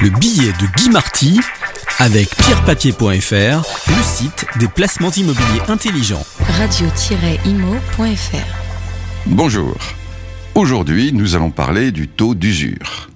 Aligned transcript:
Le 0.00 0.10
billet 0.10 0.52
de 0.60 0.66
Guy 0.76 0.90
Marty 0.90 1.38
avec 2.00 2.28
pierrepapier.fr, 2.36 3.62
le 3.88 4.02
site 4.02 4.44
des 4.58 4.66
placements 4.66 5.12
immobiliers 5.12 5.62
intelligents. 5.68 6.24
Radio-imo.fr 6.58 8.36
Bonjour. 9.26 9.76
Aujourd'hui, 10.56 11.12
nous 11.12 11.36
allons 11.36 11.52
parler 11.52 11.92
du 11.92 12.08
taux 12.08 12.34
d'usure. 12.34 13.08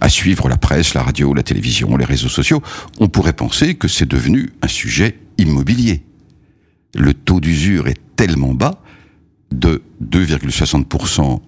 À 0.00 0.08
suivre 0.08 0.48
la 0.48 0.56
presse, 0.56 0.94
la 0.94 1.02
radio, 1.02 1.34
la 1.34 1.42
télévision, 1.42 1.96
les 1.98 2.06
réseaux 2.06 2.30
sociaux, 2.30 2.62
on 2.98 3.08
pourrait 3.08 3.34
penser 3.34 3.74
que 3.74 3.88
c'est 3.88 4.08
devenu 4.08 4.52
un 4.62 4.68
sujet 4.68 5.18
immobilier. 5.36 6.02
Le 6.94 7.12
taux 7.12 7.40
d'usure 7.40 7.88
est 7.88 8.00
tellement 8.16 8.54
bas, 8.54 8.80
de 9.52 9.82
2,60% 10.02 11.40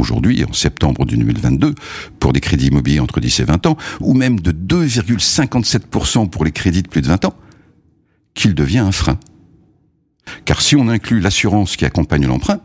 aujourd'hui, 0.00 0.44
en 0.44 0.52
septembre 0.52 1.06
2022, 1.06 1.74
pour 2.18 2.32
des 2.32 2.40
crédits 2.40 2.68
immobiliers 2.68 3.00
entre 3.00 3.20
10 3.20 3.40
et 3.40 3.44
20 3.44 3.66
ans, 3.66 3.76
ou 4.00 4.14
même 4.14 4.40
de 4.40 4.52
2,57% 4.52 6.28
pour 6.28 6.44
les 6.44 6.52
crédits 6.52 6.82
de 6.82 6.88
plus 6.88 7.02
de 7.02 7.06
20 7.06 7.26
ans, 7.26 7.34
qu'il 8.34 8.54
devient 8.54 8.78
un 8.78 8.92
frein. 8.92 9.18
Car 10.44 10.60
si 10.62 10.76
on 10.76 10.88
inclut 10.88 11.20
l'assurance 11.20 11.76
qui 11.76 11.84
accompagne 11.84 12.26
l'emprunt, 12.26 12.60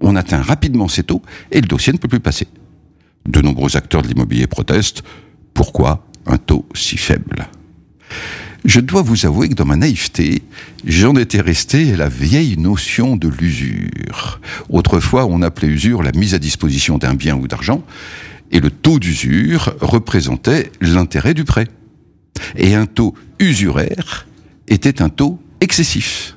on 0.00 0.16
atteint 0.16 0.42
rapidement 0.42 0.88
ces 0.88 1.02
taux 1.02 1.22
et 1.50 1.60
le 1.60 1.66
dossier 1.66 1.92
ne 1.92 1.98
peut 1.98 2.08
plus 2.08 2.20
passer. 2.20 2.48
De 3.28 3.40
nombreux 3.40 3.76
acteurs 3.76 4.02
de 4.02 4.08
l'immobilier 4.08 4.46
protestent. 4.46 5.02
Pourquoi 5.52 6.06
un 6.26 6.38
taux 6.38 6.66
si 6.74 6.96
faible? 6.96 7.48
Je 8.64 8.80
dois 8.80 9.02
vous 9.02 9.26
avouer 9.26 9.48
que 9.48 9.54
dans 9.54 9.64
ma 9.64 9.76
naïveté, 9.76 10.42
j'en 10.84 11.16
étais 11.16 11.40
resté 11.40 11.94
à 11.94 11.96
la 11.96 12.08
vieille 12.08 12.56
notion 12.58 13.16
de 13.16 13.28
l'usure. 13.28 14.40
Autrefois, 14.68 15.26
on 15.26 15.42
appelait 15.42 15.68
usure 15.68 16.02
la 16.02 16.12
mise 16.12 16.34
à 16.34 16.38
disposition 16.38 16.98
d'un 16.98 17.14
bien 17.14 17.36
ou 17.36 17.48
d'argent, 17.48 17.82
et 18.50 18.60
le 18.60 18.70
taux 18.70 18.98
d'usure 18.98 19.74
représentait 19.80 20.70
l'intérêt 20.80 21.34
du 21.34 21.44
prêt. 21.44 21.68
Et 22.56 22.74
un 22.74 22.86
taux 22.86 23.14
usuraire 23.38 24.26
était 24.68 25.02
un 25.02 25.08
taux 25.08 25.40
excessif. 25.60 26.36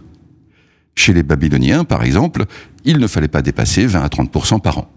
Chez 0.95 1.13
les 1.13 1.23
Babyloniens, 1.23 1.85
par 1.85 2.03
exemple, 2.03 2.45
il 2.85 2.97
ne 2.97 3.07
fallait 3.07 3.27
pas 3.27 3.41
dépasser 3.41 3.85
20 3.85 4.01
à 4.01 4.07
30% 4.07 4.61
par 4.61 4.77
an. 4.79 4.91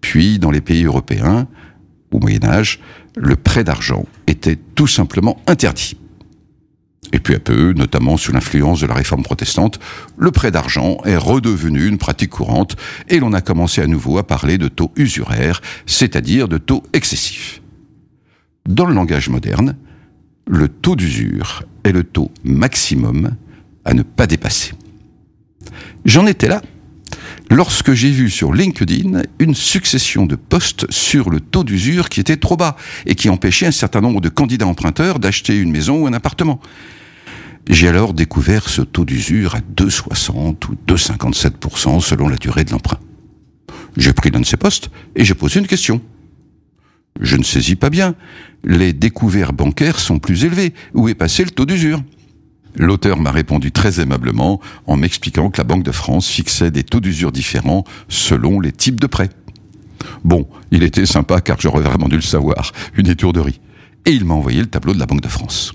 Puis, 0.00 0.38
dans 0.38 0.50
les 0.50 0.60
pays 0.60 0.84
européens, 0.84 1.48
au 2.14 2.20
Moyen 2.20 2.44
Âge, 2.44 2.80
le 3.16 3.36
prêt 3.36 3.64
d'argent 3.64 4.06
était 4.26 4.56
tout 4.74 4.86
simplement 4.86 5.42
interdit. 5.46 5.96
Et 7.12 7.18
peu 7.18 7.34
à 7.34 7.38
peu, 7.38 7.72
notamment 7.72 8.16
sous 8.16 8.32
l'influence 8.32 8.80
de 8.80 8.86
la 8.86 8.94
réforme 8.94 9.22
protestante, 9.22 9.78
le 10.16 10.30
prêt 10.30 10.50
d'argent 10.50 10.98
est 11.04 11.16
redevenu 11.16 11.86
une 11.86 11.98
pratique 11.98 12.30
courante 12.30 12.76
et 13.08 13.18
l'on 13.18 13.32
a 13.32 13.40
commencé 13.40 13.82
à 13.82 13.86
nouveau 13.86 14.18
à 14.18 14.26
parler 14.26 14.58
de 14.58 14.68
taux 14.68 14.92
usuraires, 14.96 15.60
c'est-à-dire 15.86 16.48
de 16.48 16.58
taux 16.58 16.82
excessifs. 16.92 17.60
Dans 18.66 18.86
le 18.86 18.94
langage 18.94 19.28
moderne, 19.28 19.76
le 20.46 20.68
taux 20.68 20.96
d'usure 20.96 21.64
est 21.84 21.92
le 21.92 22.04
taux 22.04 22.30
maximum 22.44 23.36
à 23.84 23.92
ne 23.92 24.02
pas 24.02 24.26
dépasser. 24.26 24.72
J'en 26.04 26.26
étais 26.26 26.48
là 26.48 26.62
lorsque 27.50 27.92
j'ai 27.92 28.10
vu 28.10 28.30
sur 28.30 28.52
LinkedIn 28.52 29.22
une 29.38 29.54
succession 29.54 30.26
de 30.26 30.36
posts 30.36 30.90
sur 30.90 31.30
le 31.30 31.40
taux 31.40 31.64
d'usure 31.64 32.08
qui 32.08 32.20
était 32.20 32.36
trop 32.36 32.56
bas 32.56 32.76
et 33.06 33.14
qui 33.14 33.28
empêchait 33.28 33.66
un 33.66 33.72
certain 33.72 34.00
nombre 34.00 34.20
de 34.20 34.28
candidats 34.28 34.66
emprunteurs 34.66 35.18
d'acheter 35.18 35.56
une 35.56 35.70
maison 35.70 36.02
ou 36.02 36.06
un 36.06 36.12
appartement. 36.12 36.60
J'ai 37.68 37.88
alors 37.88 38.12
découvert 38.12 38.68
ce 38.68 38.82
taux 38.82 39.04
d'usure 39.04 39.54
à 39.54 39.60
2,60 39.60 40.68
ou 40.68 40.74
2,57% 40.86 42.00
selon 42.00 42.28
la 42.28 42.36
durée 42.36 42.64
de 42.64 42.72
l'emprunt. 42.72 43.00
J'ai 43.96 44.12
pris 44.12 44.30
l'un 44.30 44.40
de 44.40 44.46
ces 44.46 44.56
postes 44.56 44.90
et 45.16 45.24
j'ai 45.24 45.34
posé 45.34 45.60
une 45.60 45.66
question. 45.66 46.00
Je 47.20 47.36
ne 47.36 47.44
saisis 47.44 47.76
pas 47.76 47.90
bien. 47.90 48.16
Les 48.64 48.92
découverts 48.92 49.52
bancaires 49.52 50.00
sont 50.00 50.18
plus 50.18 50.44
élevés. 50.44 50.74
Où 50.94 51.08
est 51.08 51.14
passé 51.14 51.44
le 51.44 51.50
taux 51.50 51.64
d'usure? 51.64 52.02
L'auteur 52.76 53.20
m'a 53.20 53.30
répondu 53.30 53.72
très 53.72 54.00
aimablement 54.00 54.60
en 54.86 54.96
m'expliquant 54.96 55.50
que 55.50 55.58
la 55.58 55.64
Banque 55.64 55.84
de 55.84 55.92
France 55.92 56.28
fixait 56.28 56.70
des 56.70 56.82
taux 56.82 57.00
d'usure 57.00 57.32
différents 57.32 57.84
selon 58.08 58.60
les 58.60 58.72
types 58.72 59.00
de 59.00 59.06
prêts. 59.06 59.30
Bon, 60.24 60.46
il 60.70 60.82
était 60.82 61.06
sympa 61.06 61.40
car 61.40 61.58
j'aurais 61.60 61.82
vraiment 61.82 62.08
dû 62.08 62.16
le 62.16 62.22
savoir, 62.22 62.72
une 62.96 63.08
étourderie. 63.08 63.60
Et 64.06 64.10
il 64.10 64.24
m'a 64.24 64.34
envoyé 64.34 64.60
le 64.60 64.66
tableau 64.66 64.92
de 64.92 64.98
la 64.98 65.06
Banque 65.06 65.22
de 65.22 65.28
France. 65.28 65.72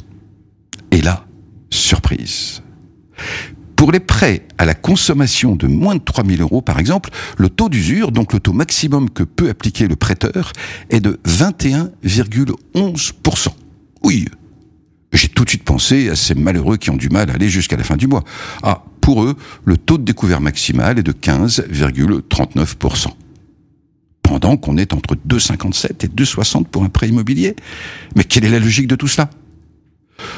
Et 0.92 1.02
là, 1.02 1.26
surprise. 1.70 2.62
Pour 3.76 3.92
les 3.94 4.02
prêts 4.02 4.46
à 4.58 4.66
la 4.66 4.76
consommation 4.76 5.56
de 5.56 5.66
moins 5.66 5.96
de 5.96 6.02
3000 6.02 6.42
euros, 6.42 6.62
par 6.62 6.80
exemple, 6.80 7.12
le 7.38 7.50
taux 7.50 7.70
d'usure, 7.70 8.12
donc 8.12 8.34
le 8.34 8.42
taux 8.42 8.52
maximum 8.52 9.10
que 9.10 9.24
peut 9.24 9.50
appliquer 9.50 9.88
le 9.88 9.96
prêteur, 9.96 10.52
est 10.90 11.00
de 11.00 11.18
21,11%. 11.26 13.48
Oui, 14.04 14.26
j'ai 15.14 15.28
tout 15.28 15.44
de 15.44 15.50
suite 15.50 15.64
pensé 15.64 16.10
à 16.10 16.16
ces 16.16 16.36
malheureux 16.36 16.78
qui 16.78 16.90
ont 16.90 16.98
du 16.98 17.10
mal 17.10 17.30
à 17.30 17.34
aller 17.34 17.50
jusqu'à 17.50 17.78
la 17.78 17.84
fin 17.84 17.98
du 17.98 18.08
mois. 18.08 18.24
Ah, 18.62 18.84
pour 19.02 19.24
eux, 19.24 19.36
le 19.66 19.78
taux 19.78 19.98
de 19.98 20.04
découvert 20.04 20.40
maximal 20.42 21.00
est 21.00 21.04
de 21.04 21.12
15,39%. 21.12 23.08
Pendant 24.22 24.58
qu'on 24.58 24.78
est 24.78 24.94
entre 24.94 25.16
2,57 25.16 26.06
et 26.06 26.08
2,60 26.08 26.66
pour 26.66 26.84
un 26.84 26.90
prêt 26.90 27.10
immobilier. 27.10 27.56
Mais 28.16 28.24
quelle 28.24 28.46
est 28.46 28.50
la 28.50 28.60
logique 28.60 28.88
de 28.88 28.96
tout 28.96 29.08
cela? 29.08 29.32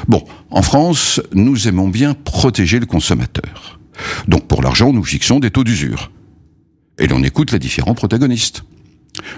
Bon, 0.08 0.24
en 0.50 0.62
France, 0.62 1.20
nous 1.34 1.68
aimons 1.68 1.88
bien 1.88 2.14
protéger 2.14 2.80
le 2.80 2.86
consommateur. 2.86 3.78
Donc 4.26 4.46
pour 4.48 4.62
l'argent, 4.62 4.92
nous 4.92 5.04
fixons 5.04 5.40
des 5.40 5.50
taux 5.50 5.64
d'usure. 5.64 6.10
Et 6.98 7.06
l'on 7.06 7.22
écoute 7.22 7.52
les 7.52 7.58
différents 7.58 7.94
protagonistes. 7.94 8.64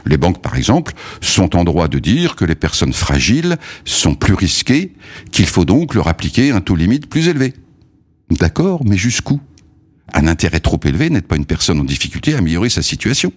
Les 0.06 0.16
banques, 0.16 0.42
par 0.42 0.56
exemple, 0.56 0.92
sont 1.20 1.56
en 1.56 1.64
droit 1.64 1.88
de 1.88 1.98
dire 1.98 2.36
que 2.36 2.44
les 2.44 2.54
personnes 2.54 2.92
fragiles 2.92 3.56
sont 3.84 4.14
plus 4.14 4.34
risquées, 4.34 4.94
qu'il 5.30 5.46
faut 5.46 5.64
donc 5.64 5.94
leur 5.94 6.08
appliquer 6.08 6.50
un 6.50 6.60
taux 6.60 6.76
limite 6.76 7.08
plus 7.08 7.28
élevé. 7.28 7.54
D'accord, 8.30 8.82
mais 8.84 8.96
jusqu'où? 8.96 9.40
Un 10.12 10.26
intérêt 10.26 10.60
trop 10.60 10.80
élevé 10.84 11.10
n'aide 11.10 11.26
pas 11.26 11.36
une 11.36 11.46
personne 11.46 11.80
en 11.80 11.84
difficulté 11.84 12.34
à 12.34 12.38
améliorer 12.38 12.68
sa 12.68 12.82
situation. 12.82 13.32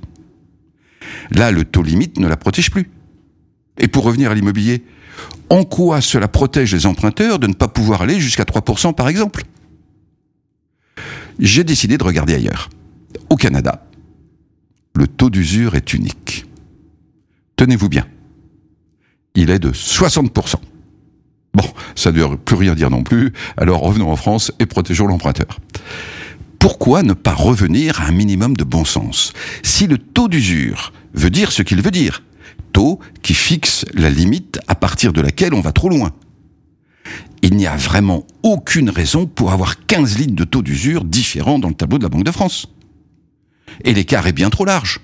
Là, 1.32 1.52
le 1.52 1.64
taux 1.64 1.84
limite 1.84 2.20
ne 2.20 2.28
la 2.28 2.38
protège 2.38 2.72
plus. 2.72 2.90
Et 3.78 3.88
pour 3.88 4.04
revenir 4.04 4.32
à 4.32 4.36
l'immobilier, 4.36 4.84
en 5.50 5.64
quoi 5.64 6.02
cela 6.02 6.28
protège 6.28 6.74
les 6.74 6.86
emprunteurs 6.86 7.40
de 7.40 7.48
ne 7.48 7.54
pas 7.54 7.68
pouvoir 7.68 8.02
aller 8.02 8.20
jusqu'à 8.20 8.44
3% 8.44 8.94
par 8.94 9.08
exemple? 9.08 9.44
J'ai 11.40 11.64
décidé 11.64 11.98
de 11.98 12.04
regarder 12.04 12.34
ailleurs. 12.34 12.70
Au 13.30 13.36
Canada, 13.36 13.86
le 14.96 15.08
taux 15.08 15.30
d'usure 15.30 15.76
est 15.76 15.94
unique. 15.94 16.47
Tenez-vous 17.58 17.90
bien. 17.90 18.08
Il 19.36 19.50
est 19.50 19.60
de 19.60 19.72
60%. 19.72 20.56
Bon, 21.54 21.64
ça 21.96 22.12
ne 22.12 22.20
veut 22.20 22.38
plus 22.38 22.56
rien 22.56 22.76
dire 22.76 22.92
non 22.92 23.04
plus, 23.04 23.34
alors 23.58 23.82
revenons 23.82 24.12
en 24.12 24.16
France 24.16 24.52
et 24.60 24.68
protégeons 24.68 25.08
l'emprunteur. 25.08 25.60
Pourquoi 26.60 27.02
ne 27.02 27.14
pas 27.14 27.34
revenir 27.34 28.00
à 28.00 28.06
un 28.06 28.12
minimum 28.12 28.56
de 28.56 28.64
bon 28.64 28.86
sens? 28.86 29.34
Si 29.64 29.88
le 29.88 29.98
taux 29.98 30.28
d'usure 30.28 30.94
veut 31.14 31.32
dire 31.32 31.52
ce 31.52 31.64
qu'il 31.64 31.82
veut 31.82 31.92
dire, 31.92 32.24
taux 32.74 33.00
qui 33.24 33.34
fixe 33.34 33.86
la 33.94 34.12
limite 34.12 34.60
à 34.68 34.76
partir 34.76 35.12
de 35.12 35.22
laquelle 35.22 35.56
on 35.56 35.62
va 35.62 35.72
trop 35.72 35.90
loin. 35.90 36.12
Il 37.42 37.56
n'y 37.56 37.66
a 37.66 37.76
vraiment 37.76 38.26
aucune 38.44 38.90
raison 38.90 39.26
pour 39.26 39.52
avoir 39.52 39.86
15 39.86 40.20
lignes 40.20 40.36
de 40.36 40.44
taux 40.44 40.62
d'usure 40.62 41.04
différents 41.06 41.58
dans 41.58 41.70
le 41.70 41.76
tableau 41.76 41.98
de 41.98 42.04
la 42.04 42.10
Banque 42.10 42.24
de 42.24 42.32
France. 42.32 42.68
Et 43.84 43.94
l'écart 43.94 44.28
est 44.28 44.34
bien 44.34 44.50
trop 44.50 44.66
large. 44.66 45.00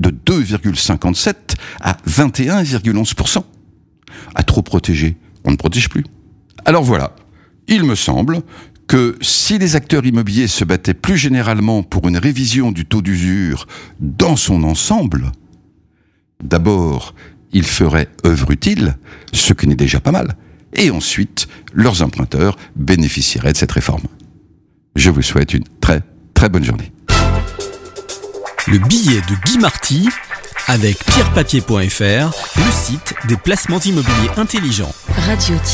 De 0.00 0.10
2,57 0.10 1.34
à 1.80 1.96
21,11%. 2.08 3.44
À 4.34 4.42
trop 4.42 4.62
protéger, 4.62 5.16
on 5.44 5.52
ne 5.52 5.56
protège 5.56 5.88
plus. 5.88 6.04
Alors 6.64 6.82
voilà, 6.82 7.14
il 7.68 7.84
me 7.84 7.94
semble 7.94 8.40
que 8.88 9.16
si 9.20 9.58
les 9.58 9.76
acteurs 9.76 10.04
immobiliers 10.04 10.48
se 10.48 10.64
battaient 10.64 10.94
plus 10.94 11.16
généralement 11.16 11.84
pour 11.84 12.08
une 12.08 12.16
révision 12.16 12.72
du 12.72 12.86
taux 12.86 13.02
d'usure 13.02 13.68
dans 14.00 14.34
son 14.34 14.64
ensemble, 14.64 15.30
d'abord, 16.42 17.14
ils 17.52 17.66
feraient 17.66 18.08
œuvre 18.26 18.50
utile, 18.50 18.96
ce 19.32 19.52
qui 19.52 19.68
n'est 19.68 19.76
déjà 19.76 20.00
pas 20.00 20.10
mal, 20.10 20.34
et 20.74 20.90
ensuite, 20.90 21.46
leurs 21.72 22.02
emprunteurs 22.02 22.56
bénéficieraient 22.74 23.52
de 23.52 23.56
cette 23.56 23.72
réforme. 23.72 24.06
Je 24.96 25.10
vous 25.10 25.22
souhaite 25.22 25.54
une 25.54 25.64
très 25.80 26.02
très 26.34 26.48
bonne 26.48 26.64
journée. 26.64 26.90
Le 28.70 28.78
billet 28.78 29.20
de 29.22 29.34
Guy 29.46 29.58
Marty 29.58 30.08
avec 30.68 31.04
pierrepapier.fr, 31.04 31.74
le 32.56 32.70
site 32.70 33.14
des 33.26 33.36
placements 33.36 33.80
immobiliers 33.80 34.30
intelligents. 34.36 34.94
Radio-imo.fr 35.26 35.70